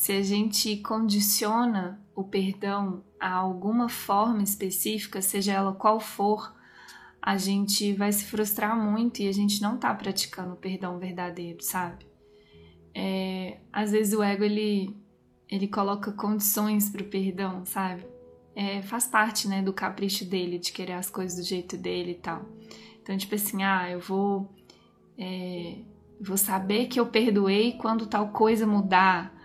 se 0.00 0.12
a 0.12 0.22
gente 0.22 0.78
condiciona 0.78 2.00
o 2.16 2.24
perdão 2.24 3.04
a 3.20 3.34
alguma 3.34 3.86
forma 3.86 4.42
específica, 4.42 5.20
seja 5.20 5.52
ela 5.52 5.74
qual 5.74 6.00
for, 6.00 6.56
a 7.20 7.36
gente 7.36 7.92
vai 7.92 8.10
se 8.10 8.24
frustrar 8.24 8.74
muito 8.74 9.20
e 9.20 9.28
a 9.28 9.32
gente 9.32 9.60
não 9.60 9.76
tá 9.76 9.92
praticando 9.92 10.54
o 10.54 10.56
perdão 10.56 10.98
verdadeiro, 10.98 11.62
sabe? 11.62 12.06
É, 12.94 13.58
às 13.70 13.92
vezes 13.92 14.14
o 14.14 14.22
ego 14.22 14.42
ele, 14.42 14.96
ele 15.46 15.68
coloca 15.68 16.10
condições 16.12 16.88
para 16.88 17.02
o 17.02 17.10
perdão, 17.10 17.66
sabe? 17.66 18.06
É, 18.56 18.80
faz 18.80 19.06
parte 19.06 19.46
né, 19.46 19.60
do 19.60 19.74
capricho 19.74 20.24
dele, 20.24 20.58
de 20.58 20.72
querer 20.72 20.94
as 20.94 21.10
coisas 21.10 21.36
do 21.36 21.44
jeito 21.44 21.76
dele 21.76 22.12
e 22.12 22.22
tal. 22.22 22.46
Então, 23.02 23.14
tipo 23.18 23.34
assim, 23.34 23.62
ah, 23.64 23.90
eu 23.90 24.00
vou, 24.00 24.50
é, 25.18 25.76
vou 26.18 26.38
saber 26.38 26.86
que 26.86 26.98
eu 26.98 27.04
perdoei 27.04 27.72
quando 27.72 28.06
tal 28.06 28.30
coisa 28.30 28.66
mudar. 28.66 29.38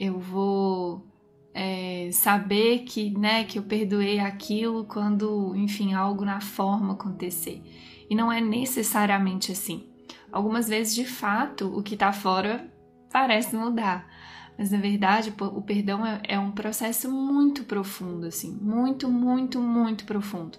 Eu 0.00 0.18
vou 0.18 1.06
é, 1.52 2.08
saber 2.10 2.84
que, 2.84 3.10
né, 3.10 3.44
que 3.44 3.58
eu 3.58 3.62
perdoei 3.62 4.18
aquilo 4.18 4.84
quando, 4.86 5.54
enfim, 5.54 5.92
algo 5.92 6.24
na 6.24 6.40
forma 6.40 6.94
acontecer. 6.94 7.62
E 8.08 8.14
não 8.14 8.32
é 8.32 8.40
necessariamente 8.40 9.52
assim. 9.52 9.90
Algumas 10.32 10.68
vezes, 10.68 10.94
de 10.94 11.04
fato, 11.04 11.66
o 11.76 11.82
que 11.82 11.94
está 11.94 12.14
fora 12.14 12.72
parece 13.12 13.54
mudar. 13.54 14.08
Mas 14.56 14.70
na 14.70 14.78
verdade, 14.78 15.34
o 15.38 15.60
perdão 15.60 16.06
é, 16.06 16.22
é 16.28 16.38
um 16.38 16.50
processo 16.50 17.10
muito 17.10 17.64
profundo, 17.64 18.26
assim, 18.26 18.58
muito, 18.60 19.10
muito, 19.10 19.60
muito 19.60 20.04
profundo. 20.04 20.58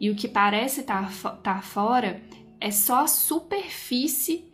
E 0.00 0.10
o 0.10 0.14
que 0.14 0.28
parece 0.28 0.82
estar 0.82 1.10
tá, 1.22 1.30
tá 1.30 1.60
fora 1.60 2.22
é 2.60 2.70
só 2.70 3.02
a 3.02 3.06
superfície 3.08 4.44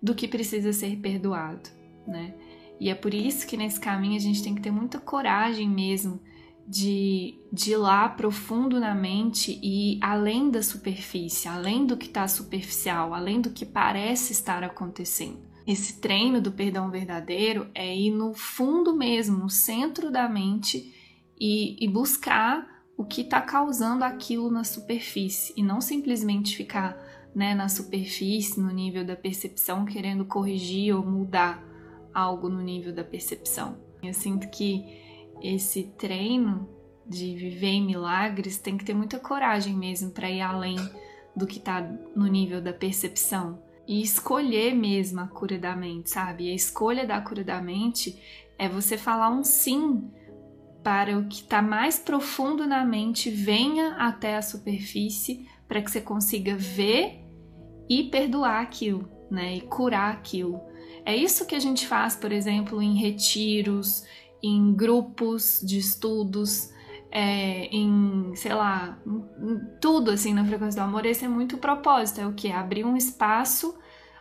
do 0.00 0.14
que 0.14 0.28
precisa 0.28 0.72
ser 0.72 0.96
perdoado, 0.96 1.68
né? 2.06 2.34
E 2.80 2.88
é 2.88 2.94
por 2.94 3.12
isso 3.12 3.46
que 3.46 3.58
nesse 3.58 3.78
caminho 3.78 4.16
a 4.16 4.20
gente 4.20 4.42
tem 4.42 4.54
que 4.54 4.62
ter 4.62 4.70
muita 4.70 4.98
coragem 4.98 5.68
mesmo 5.68 6.18
de, 6.66 7.38
de 7.52 7.72
ir 7.72 7.76
lá 7.76 8.08
profundo 8.08 8.80
na 8.80 8.94
mente 8.94 9.60
e 9.62 9.98
além 10.00 10.50
da 10.50 10.62
superfície, 10.62 11.46
além 11.46 11.84
do 11.84 11.96
que 11.96 12.06
está 12.06 12.26
superficial, 12.26 13.12
além 13.12 13.40
do 13.40 13.50
que 13.50 13.66
parece 13.66 14.32
estar 14.32 14.64
acontecendo. 14.64 15.50
Esse 15.66 16.00
treino 16.00 16.40
do 16.40 16.52
perdão 16.52 16.90
verdadeiro 16.90 17.68
é 17.74 17.94
ir 17.94 18.12
no 18.12 18.32
fundo 18.32 18.96
mesmo, 18.96 19.36
no 19.36 19.50
centro 19.50 20.10
da 20.10 20.26
mente 20.26 20.94
e, 21.38 21.76
e 21.84 21.86
buscar 21.86 22.66
o 22.96 23.04
que 23.04 23.20
está 23.20 23.42
causando 23.42 24.04
aquilo 24.04 24.50
na 24.50 24.64
superfície 24.64 25.52
e 25.56 25.62
não 25.62 25.80
simplesmente 25.80 26.56
ficar 26.56 26.96
né, 27.34 27.54
na 27.54 27.68
superfície, 27.68 28.58
no 28.58 28.70
nível 28.70 29.04
da 29.04 29.16
percepção, 29.16 29.84
querendo 29.84 30.24
corrigir 30.24 30.96
ou 30.96 31.04
mudar 31.04 31.69
algo 32.12 32.48
no 32.48 32.60
nível 32.60 32.94
da 32.94 33.04
percepção. 33.04 33.78
Eu 34.02 34.14
sinto 34.14 34.48
que 34.48 34.84
esse 35.42 35.84
treino 35.98 36.68
de 37.06 37.34
viver 37.34 37.68
em 37.68 37.86
milagres 37.86 38.58
tem 38.58 38.76
que 38.76 38.84
ter 38.84 38.94
muita 38.94 39.18
coragem 39.18 39.74
mesmo 39.74 40.10
para 40.10 40.30
ir 40.30 40.40
além 40.40 40.76
do 41.34 41.46
que 41.46 41.58
está 41.58 41.80
no 42.14 42.26
nível 42.26 42.60
da 42.60 42.72
percepção 42.72 43.62
e 43.86 44.00
escolher 44.02 44.74
mesmo 44.74 45.20
a 45.20 45.26
cura 45.26 45.58
da 45.58 45.74
mente, 45.74 46.10
sabe? 46.10 46.44
E 46.44 46.52
a 46.52 46.54
escolha 46.54 47.06
da 47.06 47.20
cura 47.20 47.42
da 47.42 47.60
mente 47.60 48.20
é 48.58 48.68
você 48.68 48.96
falar 48.96 49.30
um 49.30 49.42
sim 49.42 50.08
para 50.82 51.18
o 51.18 51.26
que 51.26 51.42
está 51.42 51.60
mais 51.60 51.98
profundo 51.98 52.66
na 52.66 52.84
mente 52.84 53.30
venha 53.30 53.96
até 53.96 54.36
a 54.36 54.42
superfície 54.42 55.46
para 55.66 55.82
que 55.82 55.90
você 55.90 56.00
consiga 56.00 56.56
ver 56.56 57.20
e 57.88 58.04
perdoar 58.04 58.62
aquilo, 58.62 59.08
né? 59.30 59.56
E 59.56 59.60
curar 59.62 60.12
aquilo. 60.12 60.60
É 61.04 61.16
isso 61.16 61.46
que 61.46 61.54
a 61.54 61.58
gente 61.58 61.86
faz, 61.86 62.14
por 62.16 62.32
exemplo, 62.32 62.82
em 62.82 62.94
retiros, 62.94 64.04
em 64.42 64.72
grupos 64.74 65.60
de 65.62 65.78
estudos, 65.78 66.70
é, 67.10 67.66
em, 67.66 68.32
sei 68.34 68.54
lá, 68.54 68.98
em 69.06 69.58
tudo 69.80 70.10
assim 70.10 70.32
na 70.32 70.44
frequência 70.44 70.80
do 70.80 70.84
amor. 70.84 71.04
Esse 71.06 71.24
é 71.24 71.28
muito 71.28 71.56
o 71.56 71.58
propósito, 71.58 72.20
é 72.20 72.26
o 72.26 72.32
que? 72.32 72.50
Abrir 72.50 72.84
um 72.84 72.96
espaço, 72.96 73.76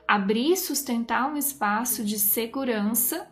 abrir 0.08 0.54
e 0.54 0.58
sustentar 0.58 1.32
um 1.32 1.38
espaço 1.38 2.04
de 2.04 2.18
segurança 2.18 3.28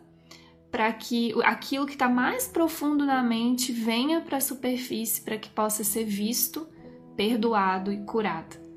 para 0.70 0.92
que 0.92 1.34
aquilo 1.44 1.86
que 1.86 1.94
está 1.94 2.08
mais 2.08 2.46
profundo 2.46 3.06
na 3.06 3.22
mente 3.22 3.72
venha 3.72 4.20
para 4.20 4.36
a 4.36 4.40
superfície 4.40 5.22
para 5.22 5.38
que 5.38 5.48
possa 5.48 5.82
ser 5.82 6.04
visto, 6.04 6.68
perdoado 7.16 7.90
e 7.90 8.04
curado 8.04 8.67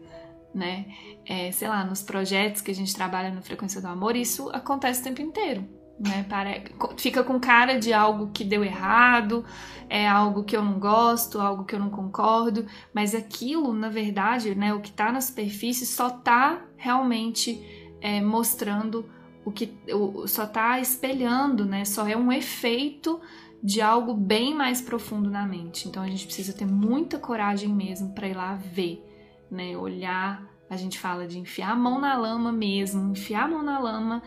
né? 0.54 0.86
É, 1.26 1.52
sei 1.52 1.68
lá, 1.68 1.84
nos 1.84 2.02
projetos 2.02 2.62
que 2.62 2.72
a 2.72 2.76
gente 2.76 2.94
trabalha 2.94 3.32
no 3.32 3.42
Frequência 3.42 3.82
do 3.82 3.88
Amor, 3.88 4.16
isso 4.16 4.50
acontece 4.50 5.02
o 5.02 5.04
tempo 5.04 5.22
inteiro. 5.22 5.68
Né? 6.00 6.26
Para, 6.28 6.50
fica 6.98 7.24
com 7.24 7.40
cara 7.40 7.80
de 7.80 7.94
algo 7.94 8.32
que 8.32 8.44
deu 8.44 8.64
errado, 8.64 9.46
é 9.88 10.08
algo 10.08 10.44
que 10.44 10.58
eu 10.58 10.64
não 10.64 10.80
gosto, 10.80 11.40
algo 11.40 11.64
que 11.64 11.76
eu 11.76 11.80
não 11.80 11.90
concordo, 11.90 12.66
mas 12.94 13.14
aquilo, 13.14 13.72
na 13.72 13.90
verdade, 13.90 14.56
né, 14.56 14.74
o 14.74 14.80
que 14.80 14.90
está 14.90 15.12
na 15.12 15.22
superfície 15.22 15.86
só 15.86 16.08
está 16.08 16.62
realmente 16.76 17.62
é, 18.02 18.20
mostrando 18.20 19.06
o 19.46 19.52
que 19.52 19.78
o, 19.94 20.28
só 20.28 20.46
está 20.46 20.80
espelhando, 20.80 21.66
né? 21.66 21.84
Só 21.86 22.08
é 22.08 22.16
um 22.16 22.32
efeito 22.32 23.20
de 23.64 23.82
algo 23.82 24.14
bem 24.14 24.56
mais 24.56 24.82
profundo 24.82 25.30
na 25.30 25.46
mente. 25.46 25.88
Então 25.88 26.02
a 26.02 26.08
gente 26.08 26.26
precisa 26.26 26.54
ter 26.54 26.66
muita 26.66 27.20
coragem 27.20 27.70
mesmo 27.70 28.14
para 28.14 28.28
ir 28.28 28.36
lá 28.36 28.56
ver 28.56 29.04
né? 29.52 29.76
Olhar, 29.76 30.50
a 30.70 30.78
gente 30.78 30.98
fala 30.98 31.28
de 31.28 31.38
enfiar 31.38 31.72
a 31.72 31.76
mão 31.76 32.00
na 32.00 32.16
lama 32.18 32.52
mesmo, 32.52 33.12
enfiar 33.12 33.44
a 33.44 33.48
mão 33.50 33.62
na 33.62 33.78
lama 33.78 34.24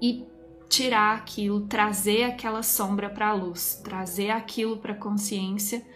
e 0.00 0.26
tirar 0.68 1.16
aquilo, 1.16 1.66
trazer 1.66 2.24
aquela 2.24 2.62
sombra 2.62 3.08
para 3.08 3.28
a 3.28 3.32
luz, 3.32 3.80
trazer 3.82 4.30
aquilo 4.30 4.76
para 4.76 4.92
a 4.92 4.96
consciência, 4.96 5.86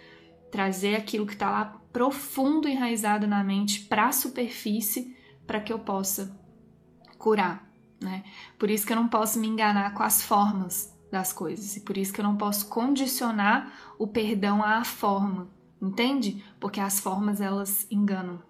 trazer 0.50 0.96
aquilo 0.96 1.26
que 1.26 1.34
está 1.34 1.50
lá 1.50 1.80
profundo 1.92 2.66
enraizado 2.66 3.26
na 3.26 3.44
mente 3.44 3.80
para 3.80 4.06
a 4.06 4.12
superfície, 4.12 5.14
para 5.46 5.60
que 5.60 5.72
eu 5.72 5.78
possa 5.78 6.34
curar, 7.18 7.68
né? 8.00 8.24
Por 8.58 8.70
isso 8.70 8.86
que 8.86 8.92
eu 8.92 8.96
não 8.96 9.08
posso 9.08 9.38
me 9.38 9.48
enganar 9.48 9.92
com 9.92 10.02
as 10.02 10.22
formas 10.22 10.96
das 11.10 11.32
coisas 11.32 11.76
e 11.76 11.80
por 11.80 11.98
isso 11.98 12.12
que 12.12 12.20
eu 12.20 12.24
não 12.24 12.36
posso 12.36 12.68
condicionar 12.68 13.94
o 13.98 14.06
perdão 14.06 14.62
à 14.62 14.84
forma, 14.84 15.50
entende? 15.82 16.42
Porque 16.60 16.80
as 16.80 17.00
formas 17.00 17.40
elas 17.40 17.86
enganam 17.90 18.40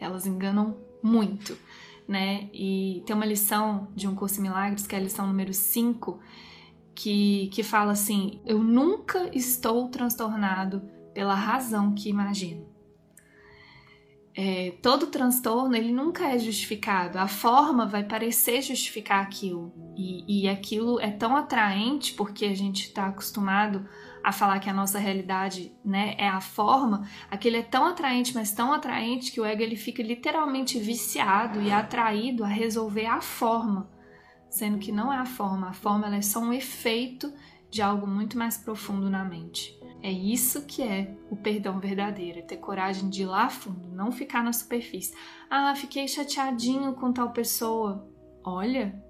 elas 0.00 0.26
enganam 0.26 0.76
muito, 1.02 1.56
né? 2.06 2.48
E 2.52 3.02
tem 3.06 3.14
uma 3.14 3.26
lição 3.26 3.88
de 3.94 4.08
um 4.08 4.14
curso 4.14 4.40
Milagres, 4.40 4.86
que 4.86 4.94
é 4.94 4.98
a 4.98 5.02
lição 5.02 5.26
número 5.26 5.52
5, 5.52 6.18
que, 6.94 7.48
que 7.52 7.62
fala 7.62 7.92
assim: 7.92 8.40
Eu 8.44 8.58
nunca 8.58 9.30
estou 9.32 9.88
transtornado 9.88 10.82
pela 11.12 11.34
razão 11.34 11.94
que 11.94 12.08
imagino. 12.08 12.66
É, 14.34 14.70
todo 14.80 15.08
transtorno 15.08 15.74
ele 15.74 15.90
nunca 15.92 16.28
é 16.28 16.38
justificado. 16.38 17.18
A 17.18 17.26
forma 17.26 17.86
vai 17.86 18.04
parecer 18.04 18.62
justificar 18.62 19.20
aquilo. 19.20 19.72
E, 19.98 20.44
e 20.44 20.48
aquilo 20.48 21.00
é 21.00 21.10
tão 21.10 21.36
atraente 21.36 22.14
porque 22.14 22.44
a 22.44 22.54
gente 22.54 22.84
está 22.84 23.08
acostumado 23.08 23.84
a 24.22 24.30
falar 24.30 24.60
que 24.60 24.70
a 24.70 24.72
nossa 24.72 24.96
realidade 24.96 25.72
né, 25.84 26.14
é 26.16 26.28
a 26.28 26.40
forma, 26.40 27.04
aquele 27.28 27.56
é 27.56 27.62
tão 27.62 27.84
atraente, 27.84 28.32
mas 28.32 28.52
tão 28.52 28.72
atraente 28.72 29.32
que 29.32 29.40
o 29.40 29.44
ego 29.44 29.60
ele 29.60 29.74
fica 29.74 30.00
literalmente 30.00 30.78
viciado 30.78 31.60
e 31.60 31.72
atraído 31.72 32.44
a 32.44 32.46
resolver 32.46 33.06
a 33.06 33.20
forma, 33.20 33.90
sendo 34.48 34.78
que 34.78 34.92
não 34.92 35.12
é 35.12 35.16
a 35.16 35.26
forma, 35.26 35.68
a 35.68 35.72
forma 35.72 36.14
é 36.14 36.22
só 36.22 36.38
um 36.38 36.52
efeito 36.52 37.32
de 37.68 37.82
algo 37.82 38.06
muito 38.06 38.38
mais 38.38 38.56
profundo 38.56 39.10
na 39.10 39.24
mente. 39.24 39.76
É 40.00 40.12
isso 40.12 40.64
que 40.64 40.80
é 40.80 41.12
o 41.28 41.34
perdão 41.34 41.80
verdadeiro, 41.80 42.38
é 42.38 42.42
ter 42.42 42.58
coragem 42.58 43.10
de 43.10 43.22
ir 43.22 43.26
lá 43.26 43.48
fundo, 43.50 43.88
não 43.88 44.12
ficar 44.12 44.44
na 44.44 44.52
superfície. 44.52 45.12
Ah, 45.50 45.74
fiquei 45.74 46.06
chateadinho 46.06 46.94
com 46.94 47.12
tal 47.12 47.32
pessoa. 47.32 48.08
Olha, 48.44 49.07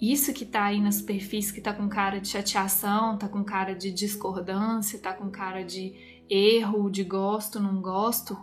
isso 0.00 0.32
que 0.32 0.44
tá 0.44 0.64
aí 0.64 0.80
na 0.80 0.92
superfície, 0.92 1.52
que 1.52 1.60
tá 1.60 1.72
com 1.72 1.88
cara 1.88 2.20
de 2.20 2.28
chateação, 2.28 3.16
tá 3.16 3.28
com 3.28 3.42
cara 3.42 3.74
de 3.74 3.90
discordância, 3.90 4.98
tá 4.98 5.12
com 5.12 5.30
cara 5.30 5.62
de 5.62 6.24
erro, 6.28 6.90
de 6.90 7.02
gosto, 7.02 7.60
não 7.60 7.80
gosto, 7.80 8.36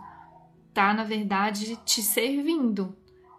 tá 0.72 0.92
na 0.92 1.04
verdade 1.04 1.76
te 1.84 2.02
servindo. 2.02 2.96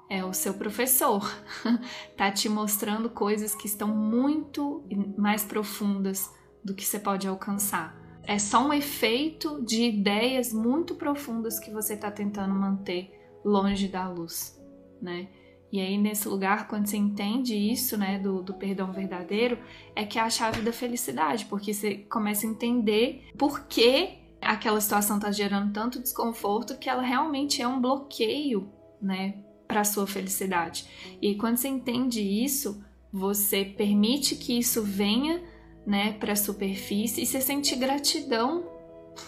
É 0.08 0.24
o 0.24 0.34
seu 0.34 0.54
professor, 0.54 1.24
tá 2.16 2.32
te 2.32 2.48
mostrando 2.48 3.10
coisas 3.10 3.56
que 3.56 3.66
estão 3.66 3.88
muito 3.88 4.84
mais 5.18 5.44
profundas 5.44 6.32
do 6.64 6.76
que 6.76 6.86
você 6.86 7.00
pode 7.00 7.28
alcançar. 7.28 8.00
É 8.24 8.40
só 8.40 8.68
um 8.68 8.74
efeito 8.74 9.64
de 9.64 9.84
ideias 9.84 10.54
muito 10.54 10.96
profundas 10.96 11.60
que 11.60 11.72
você 11.72 11.96
está 11.96 12.12
tentando 12.12 12.54
manter 12.54 13.12
longe 13.44 13.88
da 13.88 14.08
luz, 14.08 14.60
né? 15.02 15.28
E 15.76 15.82
aí, 15.82 15.98
nesse 15.98 16.26
lugar, 16.30 16.70
quando 16.70 16.88
você 16.88 16.96
entende 16.96 17.54
isso, 17.54 17.98
né, 17.98 18.18
do, 18.18 18.42
do 18.42 18.54
perdão 18.54 18.94
verdadeiro, 18.94 19.60
é 19.94 20.06
que 20.06 20.18
é 20.18 20.22
a 20.22 20.30
chave 20.30 20.62
da 20.62 20.72
felicidade, 20.72 21.44
porque 21.48 21.74
você 21.74 21.96
começa 21.96 22.48
a 22.48 22.50
entender 22.50 23.28
por 23.38 23.66
que 23.68 24.20
aquela 24.42 24.80
situação 24.80 25.18
está 25.18 25.34
gerando 25.34 25.74
tanto 25.74 26.02
desconforto 26.02 26.78
que 26.78 26.90
ela 26.90 27.02
realmente 27.02 27.62
é 27.62 27.68
um 27.68 27.82
bloqueio, 27.82 28.72
né, 29.02 29.34
para 29.68 29.84
sua 29.84 30.08
felicidade. 30.08 30.88
E 31.22 31.36
quando 31.36 31.58
você 31.58 31.68
entende 31.68 32.22
isso, 32.22 32.82
você 33.12 33.66
permite 33.66 34.38
que 34.38 34.58
isso 34.58 34.82
venha 34.82 35.44
né, 35.86 36.14
para 36.14 36.32
a 36.32 36.38
superfície 36.38 37.22
e 37.22 37.26
você 37.26 37.42
sente 37.42 37.76
gratidão 37.76 38.64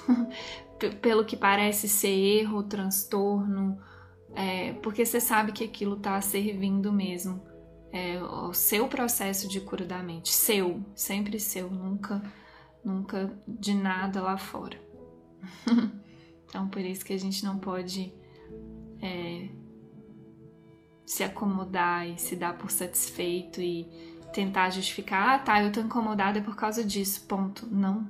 pelo 1.02 1.26
que 1.26 1.36
parece 1.36 1.90
ser 1.90 2.08
erro, 2.08 2.64
transtorno, 2.64 3.78
é, 4.38 4.74
porque 4.84 5.04
você 5.04 5.19
sabe 5.19 5.51
que 5.51 5.63
aquilo 5.63 5.98
está 5.98 6.22
servindo 6.22 6.94
mesmo 6.94 7.44
é, 7.92 8.22
o 8.22 8.54
seu 8.54 8.88
processo 8.88 9.48
de 9.48 9.60
cura 9.60 9.84
da 9.84 10.04
mente, 10.04 10.31
seu, 10.31 10.86
sempre 10.94 11.39
seu, 11.39 11.72
nunca, 11.72 12.22
nunca 12.86 13.36
de 13.48 13.74
nada 13.74 14.22
lá 14.22 14.38
fora. 14.38 14.80
então 16.45 16.68
por 16.68 16.81
isso 16.81 17.04
que 17.04 17.13
a 17.13 17.18
gente 17.18 17.44
não 17.44 17.57
pode 17.57 18.13
é, 19.01 19.50
se 21.04 21.24
acomodar 21.24 22.07
e 22.07 22.19
se 22.19 22.36
dar 22.36 22.56
por 22.60 22.69
satisfeito 22.69 23.60
e 23.60 23.89
tentar 24.31 24.69
justificar, 24.69 25.30
ah 25.30 25.39
tá, 25.39 25.63
eu 25.63 25.72
tô 25.72 25.80
incomodada 25.80 26.39
por 26.44 26.56
causa 26.56 26.84
disso, 26.84 27.25
ponto. 27.25 27.66
Não. 27.66 28.07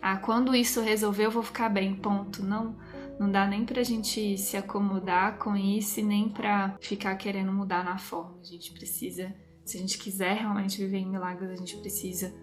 Ah, 0.00 0.16
quando 0.16 0.52
isso 0.52 0.80
resolver 0.80 1.26
eu 1.26 1.30
vou 1.30 1.44
ficar 1.44 1.68
bem, 1.68 1.94
ponto. 1.94 2.42
Não, 2.42 2.76
não 3.22 3.30
dá 3.30 3.46
nem 3.46 3.64
pra 3.64 3.84
gente 3.84 4.36
se 4.36 4.56
acomodar 4.56 5.38
com 5.38 5.56
isso 5.56 6.00
e 6.00 6.02
nem 6.02 6.28
pra 6.28 6.76
ficar 6.80 7.14
querendo 7.14 7.52
mudar 7.52 7.84
na 7.84 7.96
forma. 7.96 8.36
A 8.40 8.44
gente 8.44 8.72
precisa, 8.72 9.32
se 9.64 9.76
a 9.76 9.80
gente 9.80 9.96
quiser 9.96 10.34
realmente 10.34 10.78
viver 10.78 10.98
em 10.98 11.08
milagres, 11.08 11.50
a 11.50 11.54
gente 11.54 11.76
precisa 11.76 12.34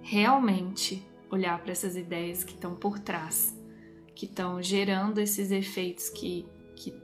realmente 0.00 1.04
olhar 1.28 1.60
para 1.60 1.72
essas 1.72 1.96
ideias 1.96 2.44
que 2.44 2.54
estão 2.54 2.76
por 2.76 3.00
trás, 3.00 3.58
que 4.14 4.26
estão 4.26 4.62
gerando 4.62 5.18
esses 5.18 5.50
efeitos 5.50 6.08
que, 6.08 6.46
que, 6.76 6.94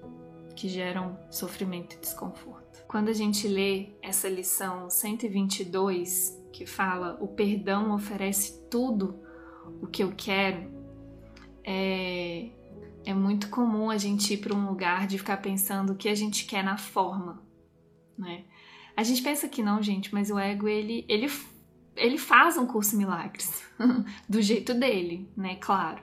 que 0.55 0.69
geram 0.69 1.19
sofrimento 1.29 1.97
e 1.97 1.99
desconforto. 1.99 2.85
Quando 2.87 3.09
a 3.09 3.13
gente 3.13 3.49
lê 3.49 3.89
essa 4.01 4.29
lição 4.29 4.89
122, 4.89 6.41
que 6.53 6.65
fala 6.67 7.19
o 7.21 7.27
perdão 7.27 7.93
oferece 7.93 8.63
tudo 8.71 9.19
o 9.83 9.89
que 9.89 10.05
eu 10.05 10.13
quero, 10.17 10.71
é, 11.65 12.51
é 13.05 13.15
muito 13.15 13.49
comum 13.49 13.91
a 13.91 13.97
gente 13.97 14.35
ir 14.35 14.39
para 14.39 14.55
um 14.55 14.69
lugar 14.69 15.07
de 15.07 15.19
ficar 15.19 15.39
pensando 15.39 15.93
o 15.93 15.97
que 15.97 16.09
a 16.09 16.15
gente 16.15 16.45
quer 16.45 16.63
na 16.63 16.77
forma, 16.77 17.43
né? 18.17 18.45
A 18.97 19.03
gente 19.03 19.23
pensa 19.23 19.49
que 19.49 19.63
não, 19.63 19.83
gente, 19.83 20.13
mas 20.13 20.31
o 20.31 20.39
ego 20.39 20.69
ele 20.69 21.05
ele 21.09 21.31
ele 21.97 22.19
faz 22.19 22.57
um 22.57 22.67
curso 22.67 22.97
milagres 22.97 23.65
do 24.29 24.43
jeito 24.43 24.75
dele, 24.75 25.31
né? 25.37 25.57
Claro. 25.57 26.03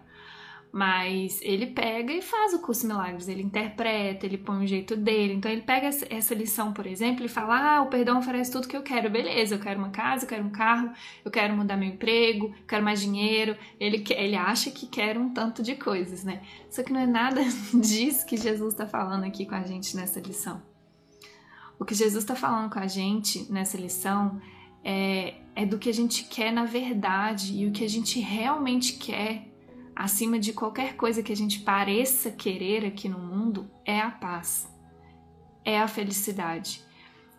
Mas 0.75 1.39
ele 1.41 1.67
pega 1.67 2.11
e 2.11 2.21
faz 2.21 2.53
o 2.53 2.59
curso 2.59 2.85
milagres, 2.85 3.29
ele 3.29 3.41
interpreta, 3.41 4.25
ele 4.25 4.37
põe 4.37 4.61
o 4.61 4.67
jeito 4.67 4.97
dele. 4.97 5.35
Então 5.35 5.49
ele 5.49 5.61
pega 5.61 5.87
essa 5.87 6.35
lição, 6.35 6.73
por 6.73 6.85
exemplo, 6.85 7.23
e 7.23 7.29
fala: 7.29 7.77
Ah, 7.77 7.81
o 7.81 7.87
perdão 7.87 8.19
oferece 8.19 8.51
tudo 8.51 8.67
que 8.67 8.75
eu 8.75 8.83
quero. 8.83 9.09
Beleza, 9.09 9.55
eu 9.55 9.59
quero 9.59 9.79
uma 9.79 9.89
casa, 9.89 10.25
eu 10.25 10.27
quero 10.27 10.43
um 10.43 10.49
carro, 10.49 10.91
eu 11.23 11.31
quero 11.31 11.55
mudar 11.55 11.77
meu 11.77 11.87
emprego, 11.87 12.47
eu 12.47 12.67
quero 12.67 12.83
mais 12.83 12.99
dinheiro. 12.99 13.55
Ele, 13.79 14.03
ele 14.09 14.35
acha 14.35 14.69
que 14.69 14.85
quer 14.85 15.17
um 15.17 15.29
tanto 15.29 15.63
de 15.63 15.75
coisas, 15.75 16.25
né? 16.25 16.41
Só 16.69 16.83
que 16.83 16.91
não 16.91 16.99
é 16.99 17.07
nada 17.07 17.41
disso 17.73 18.25
que 18.25 18.35
Jesus 18.35 18.73
está 18.73 18.85
falando 18.85 19.23
aqui 19.23 19.45
com 19.45 19.55
a 19.55 19.63
gente 19.63 19.95
nessa 19.95 20.19
lição. 20.19 20.61
O 21.79 21.85
que 21.85 21.95
Jesus 21.95 22.21
está 22.21 22.35
falando 22.35 22.69
com 22.69 22.79
a 22.79 22.87
gente 22.87 23.49
nessa 23.49 23.77
lição 23.77 24.41
é, 24.83 25.35
é 25.55 25.65
do 25.65 25.79
que 25.79 25.87
a 25.87 25.93
gente 25.93 26.25
quer 26.25 26.51
na 26.51 26.65
verdade 26.65 27.53
e 27.55 27.65
o 27.65 27.71
que 27.71 27.85
a 27.85 27.89
gente 27.89 28.19
realmente 28.19 28.97
quer 28.97 29.54
acima 29.95 30.37
de 30.37 30.51
qualquer 30.51 30.95
coisa 30.95 31.23
que 31.23 31.31
a 31.31 31.35
gente 31.35 31.59
pareça 31.59 32.29
querer 32.29 32.85
aqui 32.85 33.07
no 33.07 33.17
mundo, 33.17 33.69
é 33.85 33.99
a 33.99 34.11
paz, 34.11 34.69
é 35.63 35.79
a 35.79 35.87
felicidade, 35.87 36.83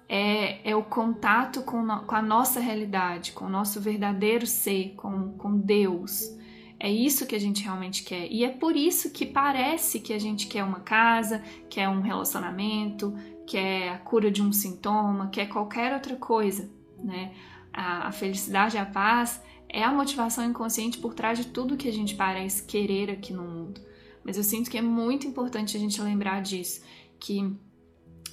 é, 0.08 0.68
é 0.68 0.74
o 0.74 0.82
contato 0.82 1.62
com, 1.62 1.82
no, 1.82 2.00
com 2.04 2.14
a 2.14 2.22
nossa 2.22 2.58
realidade, 2.58 3.32
com 3.32 3.44
o 3.44 3.50
nosso 3.50 3.80
verdadeiro 3.80 4.46
ser, 4.46 4.94
com, 4.96 5.32
com 5.32 5.58
Deus. 5.58 6.34
É 6.78 6.90
isso 6.90 7.26
que 7.26 7.34
a 7.34 7.40
gente 7.40 7.62
realmente 7.62 8.04
quer. 8.04 8.30
E 8.30 8.44
é 8.44 8.50
por 8.50 8.76
isso 8.76 9.10
que 9.10 9.26
parece 9.26 10.00
que 10.00 10.12
a 10.12 10.18
gente 10.18 10.46
quer 10.46 10.62
uma 10.62 10.80
casa, 10.80 11.42
quer 11.68 11.88
um 11.88 12.00
relacionamento, 12.00 13.14
quer 13.46 13.88
a 13.88 13.98
cura 13.98 14.30
de 14.30 14.42
um 14.42 14.52
sintoma, 14.52 15.28
quer 15.28 15.48
qualquer 15.48 15.92
outra 15.92 16.16
coisa, 16.16 16.70
né? 17.02 17.32
A, 17.72 18.08
a 18.08 18.12
felicidade 18.12 18.76
a 18.78 18.86
paz 18.86 19.42
é 19.76 19.84
a 19.84 19.92
motivação 19.92 20.42
inconsciente 20.42 20.96
por 20.96 21.12
trás 21.12 21.38
de 21.38 21.48
tudo 21.48 21.76
que 21.76 21.86
a 21.86 21.92
gente 21.92 22.14
parece 22.14 22.62
querer 22.62 23.10
aqui 23.10 23.34
no 23.34 23.42
mundo. 23.42 23.78
Mas 24.24 24.38
eu 24.38 24.42
sinto 24.42 24.70
que 24.70 24.78
é 24.78 24.82
muito 24.82 25.26
importante 25.26 25.76
a 25.76 25.78
gente 25.78 26.00
lembrar 26.00 26.40
disso, 26.40 26.80
que 27.20 27.54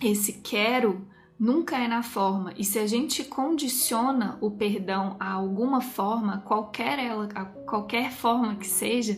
esse 0.02 0.40
quero 0.40 1.06
nunca 1.38 1.78
é 1.78 1.86
na 1.86 2.02
forma. 2.02 2.54
E 2.56 2.64
se 2.64 2.80
a 2.80 2.88
gente 2.88 3.26
condiciona 3.26 4.38
o 4.40 4.52
perdão 4.52 5.18
a 5.20 5.34
alguma 5.34 5.82
forma, 5.82 6.38
qualquer 6.38 6.98
ela, 6.98 7.28
qualquer 7.68 8.10
forma 8.10 8.56
que 8.56 8.66
seja, 8.66 9.18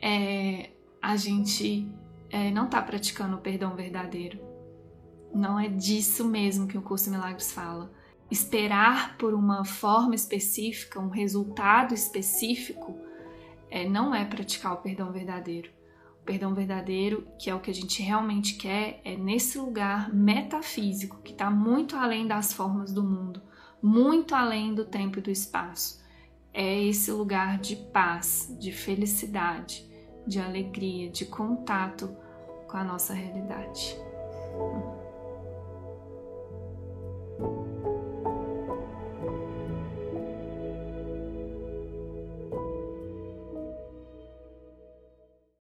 é, 0.00 0.70
a 1.02 1.16
gente 1.16 1.90
é, 2.30 2.52
não 2.52 2.66
está 2.66 2.80
praticando 2.80 3.34
o 3.34 3.40
perdão 3.40 3.74
verdadeiro. 3.74 4.38
Não 5.34 5.58
é 5.58 5.68
disso 5.68 6.24
mesmo 6.24 6.68
que 6.68 6.78
o 6.78 6.82
curso 6.82 7.10
Milagres 7.10 7.50
fala 7.50 7.97
esperar 8.30 9.16
por 9.16 9.34
uma 9.34 9.64
forma 9.64 10.14
específica, 10.14 11.00
um 11.00 11.08
resultado 11.08 11.94
específico, 11.94 12.98
é, 13.70 13.88
não 13.88 14.14
é 14.14 14.24
praticar 14.24 14.74
o 14.74 14.78
perdão 14.78 15.10
verdadeiro. 15.12 15.70
O 16.22 16.24
perdão 16.24 16.54
verdadeiro, 16.54 17.26
que 17.38 17.48
é 17.48 17.54
o 17.54 17.60
que 17.60 17.70
a 17.70 17.74
gente 17.74 18.02
realmente 18.02 18.54
quer, 18.54 19.00
é 19.04 19.16
nesse 19.16 19.58
lugar 19.58 20.12
metafísico 20.12 21.22
que 21.22 21.32
está 21.32 21.50
muito 21.50 21.96
além 21.96 22.26
das 22.26 22.52
formas 22.52 22.92
do 22.92 23.02
mundo, 23.02 23.42
muito 23.82 24.34
além 24.34 24.74
do 24.74 24.84
tempo 24.84 25.18
e 25.18 25.22
do 25.22 25.30
espaço. 25.30 26.02
É 26.52 26.82
esse 26.84 27.10
lugar 27.10 27.58
de 27.58 27.76
paz, 27.76 28.54
de 28.58 28.72
felicidade, 28.72 29.88
de 30.26 30.38
alegria, 30.38 31.10
de 31.10 31.24
contato 31.24 32.14
com 32.66 32.76
a 32.76 32.84
nossa 32.84 33.14
realidade. 33.14 33.96